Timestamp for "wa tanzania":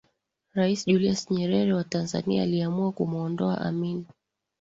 1.73-2.43